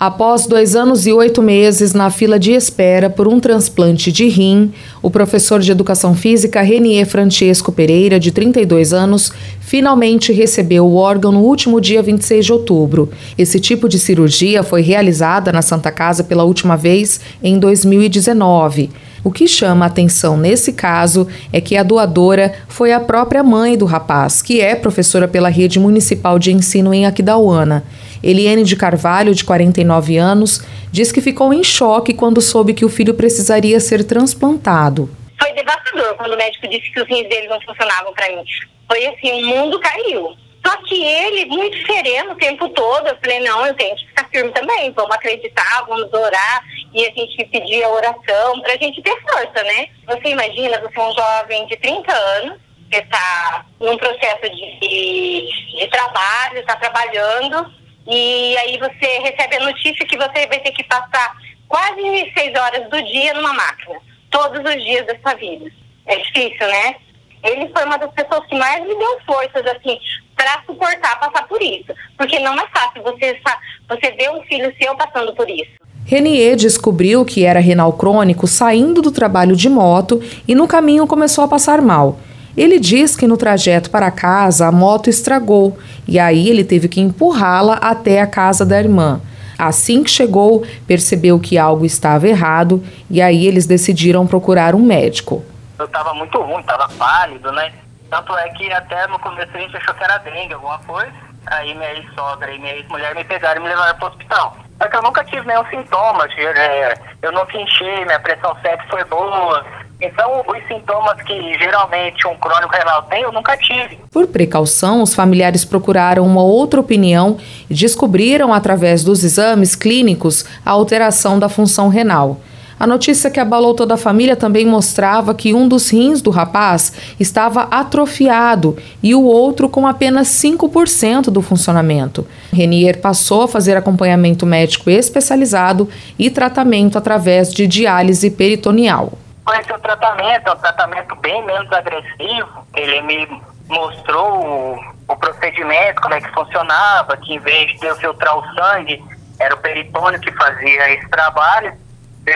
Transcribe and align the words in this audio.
Após 0.00 0.46
dois 0.46 0.76
anos 0.76 1.08
e 1.08 1.12
oito 1.12 1.42
meses 1.42 1.92
na 1.92 2.08
fila 2.08 2.38
de 2.38 2.52
espera 2.52 3.10
por 3.10 3.26
um 3.26 3.40
transplante 3.40 4.12
de 4.12 4.28
rim, 4.28 4.72
o 5.02 5.10
professor 5.10 5.58
de 5.58 5.72
educação 5.72 6.14
física 6.14 6.62
Renier 6.62 7.04
Francesco 7.04 7.72
Pereira, 7.72 8.20
de 8.20 8.30
32 8.30 8.92
anos, 8.92 9.32
finalmente 9.58 10.32
recebeu 10.32 10.86
o 10.86 10.94
órgão 10.94 11.32
no 11.32 11.40
último 11.40 11.80
dia 11.80 12.00
26 12.00 12.46
de 12.46 12.52
outubro. 12.52 13.10
Esse 13.36 13.58
tipo 13.58 13.88
de 13.88 13.98
cirurgia 13.98 14.62
foi 14.62 14.82
realizada 14.82 15.52
na 15.52 15.62
Santa 15.62 15.90
Casa 15.90 16.22
pela 16.22 16.44
última 16.44 16.76
vez 16.76 17.20
em 17.42 17.58
2019. 17.58 18.90
O 19.24 19.32
que 19.32 19.48
chama 19.48 19.84
a 19.84 19.88
atenção 19.88 20.36
nesse 20.36 20.72
caso 20.72 21.28
é 21.52 21.60
que 21.60 21.76
a 21.76 21.82
doadora 21.82 22.54
foi 22.68 22.92
a 22.92 23.00
própria 23.00 23.42
mãe 23.42 23.76
do 23.76 23.84
rapaz, 23.84 24.40
que 24.40 24.60
é 24.60 24.74
professora 24.74 25.26
pela 25.26 25.48
rede 25.48 25.78
municipal 25.78 26.38
de 26.38 26.52
ensino 26.52 26.94
em 26.94 27.06
Aquidauana. 27.06 27.84
Eliane 28.22 28.64
de 28.64 28.76
Carvalho, 28.76 29.34
de 29.34 29.44
49 29.44 30.16
anos, 30.16 30.62
diz 30.90 31.12
que 31.12 31.20
ficou 31.20 31.52
em 31.52 31.62
choque 31.62 32.14
quando 32.14 32.40
soube 32.40 32.74
que 32.74 32.84
o 32.84 32.88
filho 32.88 33.14
precisaria 33.14 33.78
ser 33.80 34.04
transplantado. 34.04 35.10
Foi 35.40 35.52
devastador 35.52 36.14
quando 36.16 36.32
o 36.32 36.36
médico 36.36 36.68
disse 36.68 36.90
que 36.92 37.00
os 37.00 37.08
rins 37.08 37.28
dele 37.28 37.48
não 37.48 37.60
funcionavam 37.60 38.12
para 38.12 38.28
mim. 38.28 38.42
Foi 38.86 39.06
assim, 39.06 39.44
o 39.44 39.46
mundo 39.46 39.78
caiu. 39.78 40.32
Só 40.66 40.76
que 40.82 41.02
ele, 41.02 41.46
muito 41.46 41.76
sereno 41.86 42.32
o 42.32 42.36
tempo 42.36 42.68
todo, 42.70 43.06
eu 43.06 43.16
falei, 43.22 43.40
não, 43.40 43.66
eu 43.66 43.74
tenho 43.74 43.94
que 43.96 44.06
ficar 44.06 44.28
firme 44.28 44.50
também, 44.50 44.92
vamos 44.92 45.14
acreditar, 45.14 45.84
vamos 45.88 46.12
orar. 46.12 46.64
E 46.92 47.06
a 47.06 47.10
gente 47.10 47.44
pedia 47.46 47.88
oração 47.88 48.60
para 48.60 48.72
a 48.72 48.76
gente 48.76 49.02
ter 49.02 49.20
força, 49.20 49.62
né? 49.62 49.88
Você 50.06 50.28
imagina, 50.28 50.80
você 50.80 50.98
é 50.98 51.02
um 51.02 51.14
jovem 51.14 51.66
de 51.66 51.76
30 51.76 52.12
anos, 52.12 52.58
você 52.90 53.00
está 53.00 53.66
num 53.78 53.96
processo 53.98 54.48
de, 54.50 55.78
de 55.78 55.86
trabalho, 55.88 56.58
está 56.58 56.76
trabalhando, 56.76 57.70
e 58.06 58.56
aí 58.56 58.78
você 58.78 59.18
recebe 59.18 59.56
a 59.56 59.66
notícia 59.66 60.06
que 60.06 60.16
você 60.16 60.46
vai 60.46 60.60
ter 60.60 60.72
que 60.72 60.84
passar 60.84 61.36
quase 61.68 62.32
seis 62.36 62.58
horas 62.58 62.88
do 62.88 63.02
dia 63.02 63.34
numa 63.34 63.52
máquina, 63.52 64.00
todos 64.30 64.60
os 64.60 64.82
dias 64.82 65.06
da 65.06 65.18
sua 65.18 65.34
vida. 65.34 65.70
É 66.06 66.16
difícil, 66.16 66.66
né? 66.66 66.96
Ele 67.42 67.68
foi 67.68 67.84
uma 67.84 67.98
das 67.98 68.10
pessoas 68.12 68.46
que 68.46 68.56
mais 68.56 68.82
me 68.82 68.94
deu 68.94 69.20
forças, 69.26 69.64
assim, 69.66 70.00
para 70.34 70.62
suportar 70.66 71.20
passar 71.20 71.46
por 71.46 71.62
isso. 71.62 71.92
Porque 72.16 72.38
não 72.38 72.54
é 72.54 72.66
fácil 72.68 73.02
você, 73.02 73.40
você 73.88 74.10
ver 74.12 74.30
um 74.30 74.42
filho 74.44 74.74
seu 74.80 74.96
passando 74.96 75.34
por 75.34 75.48
isso. 75.48 75.77
Renier 76.08 76.56
descobriu 76.56 77.22
que 77.22 77.44
era 77.44 77.60
renal 77.60 77.92
crônico 77.92 78.46
saindo 78.46 79.02
do 79.02 79.12
trabalho 79.12 79.54
de 79.54 79.68
moto 79.68 80.22
e 80.48 80.54
no 80.54 80.66
caminho 80.66 81.06
começou 81.06 81.44
a 81.44 81.48
passar 81.48 81.82
mal. 81.82 82.18
Ele 82.56 82.80
diz 82.80 83.14
que 83.14 83.26
no 83.26 83.36
trajeto 83.36 83.90
para 83.90 84.10
casa 84.10 84.66
a 84.66 84.72
moto 84.72 85.10
estragou 85.10 85.76
e 86.06 86.18
aí 86.18 86.48
ele 86.48 86.64
teve 86.64 86.88
que 86.88 86.98
empurrá-la 86.98 87.74
até 87.74 88.22
a 88.22 88.26
casa 88.26 88.64
da 88.64 88.78
irmã. 88.78 89.20
Assim 89.58 90.02
que 90.02 90.10
chegou, 90.10 90.64
percebeu 90.86 91.38
que 91.38 91.58
algo 91.58 91.84
estava 91.84 92.26
errado 92.26 92.82
e 93.10 93.20
aí 93.20 93.46
eles 93.46 93.66
decidiram 93.66 94.26
procurar 94.26 94.74
um 94.74 94.82
médico. 94.82 95.44
Eu 95.78 95.84
estava 95.84 96.14
muito 96.14 96.40
ruim, 96.40 96.60
estava 96.60 96.88
pálido, 96.96 97.52
né? 97.52 97.70
Tanto 98.08 98.34
é 98.38 98.48
que 98.48 98.72
até 98.72 99.06
no 99.08 99.18
começo 99.18 99.50
a 99.52 99.60
gente 99.60 99.76
achou 99.76 99.94
que 99.94 100.04
era 100.04 100.16
dengue, 100.16 100.54
alguma 100.54 100.78
coisa. 100.78 101.12
Aí 101.48 101.74
minha 101.74 101.92
ex-sogra 101.92 102.50
e 102.50 102.58
minha 102.58 102.76
ex-mulher 102.76 103.14
me 103.14 103.24
pegaram 103.24 103.60
e 103.60 103.64
me 103.64 103.68
levaram 103.68 103.94
para 103.98 104.06
o 104.06 104.10
hospital. 104.10 104.56
Só 104.78 104.88
que 104.88 104.96
eu 104.96 105.02
nunca 105.02 105.24
tive 105.24 105.46
nenhum 105.46 105.64
sintoma, 105.66 106.26
é, 106.36 106.94
eu 107.22 107.32
não 107.32 107.44
senti, 107.46 107.84
minha 108.04 108.20
pressão 108.20 108.56
sempre 108.62 108.86
foi 108.88 109.04
boa, 109.04 109.64
então, 110.00 110.44
os 110.46 110.68
sintomas 110.68 111.20
que 111.22 111.58
geralmente 111.58 112.24
um 112.28 112.36
crônico 112.36 112.72
renal 112.72 113.02
tem, 113.02 113.22
eu 113.22 113.32
nunca 113.32 113.56
tive. 113.56 113.98
Por 114.12 114.28
precaução, 114.28 115.02
os 115.02 115.12
familiares 115.12 115.64
procuraram 115.64 116.24
uma 116.24 116.42
outra 116.42 116.78
opinião 116.78 117.36
e 117.68 117.74
descobriram, 117.74 118.54
através 118.54 119.02
dos 119.02 119.24
exames 119.24 119.74
clínicos, 119.74 120.44
a 120.64 120.70
alteração 120.70 121.36
da 121.36 121.48
função 121.48 121.88
renal. 121.88 122.40
A 122.78 122.86
notícia 122.86 123.30
que 123.30 123.40
abalou 123.40 123.74
toda 123.74 123.94
a 123.94 123.98
família 123.98 124.36
também 124.36 124.66
mostrava 124.66 125.34
que 125.34 125.54
um 125.54 125.66
dos 125.66 125.90
rins 125.90 126.22
do 126.22 126.30
rapaz 126.30 126.92
estava 127.18 127.62
atrofiado 127.70 128.76
e 129.02 129.14
o 129.14 129.24
outro 129.24 129.68
com 129.68 129.86
apenas 129.86 130.28
5% 130.28 131.30
do 131.30 131.42
funcionamento. 131.42 132.26
Renier 132.52 133.00
passou 133.00 133.42
a 133.42 133.48
fazer 133.48 133.76
acompanhamento 133.76 134.46
médico 134.46 134.90
especializado 134.90 135.88
e 136.18 136.30
tratamento 136.30 136.96
através 136.96 137.52
de 137.52 137.66
diálise 137.66 138.30
peritoneal 138.30 139.12
conheci 139.48 139.72
o 139.72 139.78
tratamento, 139.78 140.46
é 140.46 140.52
um 140.52 140.56
tratamento 140.56 141.16
bem 141.16 141.42
menos 141.44 141.72
agressivo. 141.72 142.66
Ele 142.76 143.00
me 143.02 143.42
mostrou 143.66 144.44
o, 144.44 144.80
o 145.08 145.16
procedimento, 145.16 146.02
como 146.02 146.14
é 146.14 146.20
que 146.20 146.30
funcionava, 146.32 147.16
que 147.16 147.34
em 147.34 147.38
vez 147.38 147.78
de 147.80 147.86
eu 147.86 147.96
filtrar 147.96 148.36
o 148.36 148.54
sangue, 148.54 149.02
era 149.38 149.54
o 149.54 149.58
peritônio 149.58 150.20
que 150.20 150.30
fazia 150.32 150.92
esse 150.92 151.08
trabalho. 151.08 151.72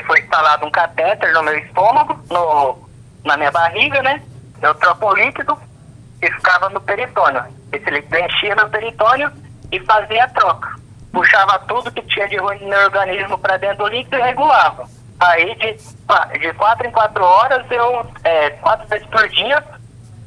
Foi 0.07 0.21
instalado 0.21 0.67
um 0.67 0.71
catéter 0.71 1.33
no 1.33 1.43
meu 1.43 1.59
estômago, 1.59 2.19
no, 2.31 2.89
na 3.25 3.37
minha 3.37 3.51
barriga, 3.51 4.03
né? 4.03 4.23
Eu 4.61 4.75
troco 4.75 5.11
um 5.11 5.15
líquido 5.15 5.59
e 6.23 6.31
ficava 6.31 6.69
no 6.69 6.81
peritônio. 6.81 7.45
Esse 7.73 7.91
líquido 7.91 8.17
enchia 8.17 8.55
meu 8.55 8.69
peritônio 8.69 9.33
e 9.71 9.81
fazia 9.81 10.25
a 10.25 10.29
troca. 10.29 10.77
Puxava 11.13 11.59
tudo 11.61 11.93
que 11.93 12.03
tinha 12.03 12.29
de 12.29 12.37
ruim 12.37 12.59
no 12.61 12.69
meu 12.69 12.85
organismo 12.85 13.39
para 13.39 13.57
dentro 13.57 13.79
do 13.79 13.89
líquido 13.89 14.17
e 14.17 14.23
regulava. 14.23 14.89
Aí 15.21 15.55
de, 15.57 16.39
de 16.39 16.53
quatro 16.55 16.87
em 16.87 16.91
quatro 16.91 17.23
horas, 17.25 17.65
eu, 17.71 18.07
é, 18.25 18.51
quatro 18.51 18.87
vezes 18.89 19.07
por 19.09 19.29
dia, 19.29 19.63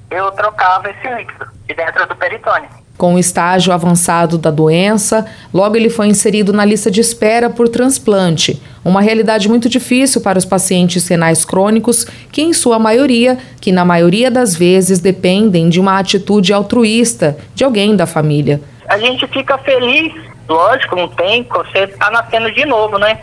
eu 0.09 0.31
trocava 0.31 0.89
esse 0.89 1.07
líquido 1.07 1.49
de 1.67 1.73
dentro 1.73 2.05
do 2.07 2.15
peritônio. 2.15 2.69
Com 2.97 3.15
o 3.15 3.19
estágio 3.19 3.73
avançado 3.73 4.37
da 4.37 4.49
doença, 4.49 5.25
logo 5.53 5.75
ele 5.75 5.89
foi 5.89 6.07
inserido 6.07 6.53
na 6.53 6.63
lista 6.63 6.89
de 6.89 7.01
espera 7.01 7.49
por 7.49 7.67
transplante, 7.67 8.61
uma 8.85 9.01
realidade 9.01 9.49
muito 9.49 9.67
difícil 9.67 10.21
para 10.21 10.37
os 10.37 10.45
pacientes 10.45 11.07
renais 11.07 11.43
crônicos, 11.43 12.05
que 12.31 12.41
em 12.41 12.53
sua 12.53 12.77
maioria, 12.79 13.37
que 13.59 13.71
na 13.71 13.83
maioria 13.83 14.31
das 14.31 14.55
vezes 14.55 14.99
dependem 14.99 15.67
de 15.67 15.79
uma 15.79 15.97
atitude 15.99 16.53
altruísta 16.53 17.35
de 17.53 17.63
alguém 17.63 17.95
da 17.95 18.05
família. 18.05 18.61
A 18.87 18.97
gente 18.99 19.25
fica 19.27 19.57
feliz, 19.57 20.13
lógico, 20.47 20.95
não 20.95 21.07
tem, 21.09 21.43
você 21.43 21.79
está 21.79 22.11
nascendo 22.11 22.51
de 22.51 22.63
novo, 22.65 22.97
né? 22.97 23.19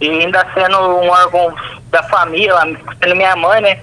E 0.00 0.08
ainda 0.08 0.46
sendo 0.54 0.76
um 0.78 1.08
órgão 1.08 1.54
da 1.90 2.02
família, 2.04 2.54
sendo 3.02 3.16
minha 3.16 3.34
mãe, 3.34 3.62
né? 3.62 3.78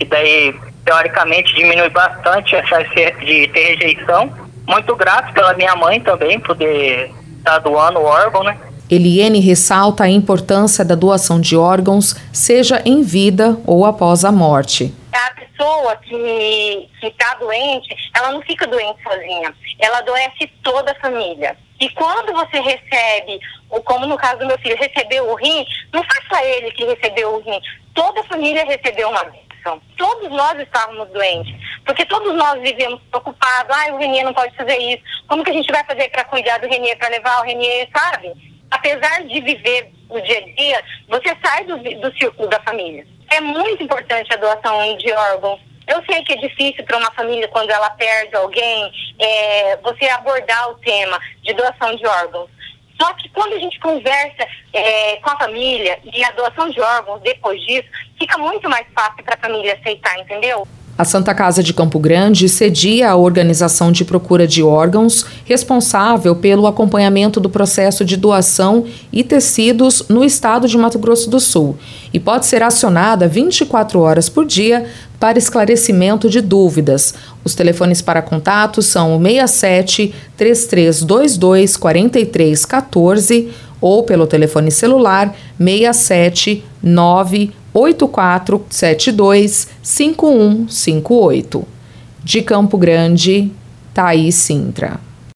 E 0.00 0.04
daí, 0.04 0.54
teoricamente, 0.84 1.54
diminui 1.54 1.88
bastante 1.90 2.56
a 2.56 2.66
chance 2.66 2.90
de 3.24 3.48
ter 3.48 3.76
rejeição. 3.76 4.45
Muito 4.66 4.94
grato 4.96 5.32
pela 5.32 5.54
minha 5.54 5.74
mãe 5.76 6.00
também, 6.00 6.40
poder 6.40 7.10
estar 7.38 7.52
tá 7.52 7.58
doando 7.58 8.00
o 8.00 8.04
órgão, 8.04 8.42
né? 8.42 8.58
Eliene 8.88 9.40
ressalta 9.40 10.04
a 10.04 10.08
importância 10.08 10.84
da 10.84 10.94
doação 10.94 11.40
de 11.40 11.56
órgãos, 11.56 12.14
seja 12.32 12.82
em 12.84 13.02
vida 13.02 13.58
ou 13.66 13.84
após 13.84 14.24
a 14.24 14.30
morte. 14.30 14.94
A 15.12 15.30
pessoa 15.34 15.96
que 15.96 16.88
está 17.02 17.34
doente, 17.34 17.96
ela 18.14 18.30
não 18.32 18.42
fica 18.42 18.66
doente 18.66 19.02
sozinha, 19.02 19.52
ela 19.80 19.98
adoece 19.98 20.46
toda 20.62 20.92
a 20.92 21.00
família. 21.00 21.56
E 21.80 21.90
quando 21.90 22.32
você 22.32 22.60
recebe, 22.60 23.40
ou 23.70 23.82
como 23.82 24.06
no 24.06 24.16
caso 24.16 24.38
do 24.38 24.46
meu 24.46 24.58
filho, 24.58 24.76
recebeu 24.76 25.30
o 25.30 25.34
rim, 25.34 25.66
não 25.92 26.02
foi 26.04 26.22
só 26.28 26.44
ele 26.44 26.70
que 26.72 26.84
recebeu 26.84 27.34
o 27.34 27.40
rim, 27.40 27.60
toda 27.92 28.20
a 28.20 28.24
família 28.24 28.64
recebeu 28.64 29.08
uma 29.08 29.24
bênção. 29.24 29.80
Todos 29.96 30.30
nós 30.30 30.58
estávamos 30.60 31.08
doentes, 31.10 31.54
porque 31.86 32.04
todos 32.04 32.34
nós 32.34 32.60
vivemos 32.60 33.00
preocupados, 33.10 33.74
ah, 33.74 33.94
o 33.94 33.98
Renier 33.98 34.24
não 34.24 34.34
pode 34.34 34.54
fazer 34.56 34.76
isso, 34.76 35.02
como 35.28 35.42
que 35.44 35.50
a 35.50 35.54
gente 35.54 35.72
vai 35.72 35.84
fazer 35.84 36.10
para 36.10 36.24
cuidar 36.24 36.58
do 36.58 36.68
Renier, 36.68 36.98
para 36.98 37.08
levar 37.08 37.40
o 37.40 37.44
Renier, 37.44 37.88
sabe? 37.96 38.32
Apesar 38.70 39.22
de 39.22 39.40
viver 39.40 39.92
o 40.10 40.20
dia 40.20 40.38
a 40.38 40.54
dia, 40.54 40.84
você 41.08 41.36
sai 41.42 41.64
do, 41.64 41.78
do 41.78 42.18
círculo 42.18 42.48
da 42.48 42.60
família. 42.60 43.06
É 43.30 43.40
muito 43.40 43.82
importante 43.82 44.32
a 44.34 44.36
doação 44.36 44.96
de 44.96 45.12
órgãos 45.12 45.60
eu 45.86 46.02
sei 46.04 46.22
que 46.24 46.32
é 46.32 46.36
difícil 46.36 46.84
para 46.84 46.98
uma 46.98 47.12
família, 47.12 47.46
quando 47.48 47.70
ela 47.70 47.90
perde 47.90 48.34
alguém, 48.34 48.90
é, 49.20 49.76
você 49.76 50.08
abordar 50.08 50.70
o 50.70 50.78
tema 50.78 51.18
de 51.42 51.52
doação 51.54 51.94
de 51.94 52.04
órgãos. 52.04 52.50
Só 53.00 53.12
que 53.14 53.28
quando 53.28 53.52
a 53.52 53.58
gente 53.58 53.78
conversa 53.78 54.48
é, 54.72 55.16
com 55.16 55.30
a 55.30 55.38
família 55.38 55.98
e 56.02 56.24
a 56.24 56.30
doação 56.32 56.70
de 56.70 56.80
órgãos 56.80 57.20
depois 57.20 57.60
disso, 57.62 57.88
fica 58.18 58.36
muito 58.38 58.68
mais 58.68 58.86
fácil 58.94 59.22
para 59.22 59.34
a 59.34 59.38
família 59.38 59.74
aceitar, 59.74 60.18
entendeu? 60.18 60.66
A 60.98 61.04
Santa 61.04 61.34
Casa 61.34 61.62
de 61.62 61.74
Campo 61.74 61.98
Grande 61.98 62.48
cedia 62.48 63.10
a 63.10 63.16
organização 63.16 63.92
de 63.92 64.02
procura 64.02 64.46
de 64.46 64.62
órgãos 64.62 65.26
responsável 65.44 66.34
pelo 66.34 66.66
acompanhamento 66.66 67.38
do 67.38 67.50
processo 67.50 68.02
de 68.02 68.16
doação 68.16 68.86
e 69.12 69.22
tecidos 69.22 70.04
no 70.08 70.24
estado 70.24 70.66
de 70.66 70.78
Mato 70.78 70.98
Grosso 70.98 71.28
do 71.28 71.38
Sul 71.38 71.76
e 72.14 72.18
pode 72.18 72.46
ser 72.46 72.62
acionada 72.62 73.28
24 73.28 74.00
horas 74.00 74.30
por 74.30 74.46
dia 74.46 74.86
para 75.20 75.38
esclarecimento 75.38 76.30
de 76.30 76.40
dúvidas. 76.40 77.12
Os 77.44 77.54
telefones 77.54 78.00
para 78.00 78.22
contato 78.22 78.80
são 78.80 79.18
o 79.18 79.22
67 79.22 80.14
3322 80.34 81.76
4314 81.76 83.50
ou 83.82 84.02
pelo 84.02 84.26
telefone 84.26 84.70
celular 84.70 85.36
67 85.58 86.64
98472 87.76 89.68
5158. 89.82 91.66
De 92.24 92.40
Campo 92.42 92.78
Grande, 92.78 93.52
Thaís 93.92 94.34
Sintra. 94.36 95.05